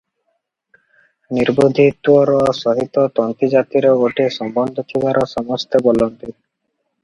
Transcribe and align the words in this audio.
ନିର୍ବୁଦ୍ଧିତ୍ୱର 1.37 2.55
ସହିତ 2.61 3.05
ତନ୍ତୀଜାତିର 3.21 3.95
ଗୋଟାଏ 4.03 4.35
ସମ୍ବନ୍ଧ 4.41 4.89
ଥିବାର 4.91 5.29
ସମସ୍ତେ 5.39 5.87
ବୋଲନ୍ତି। 5.91 6.35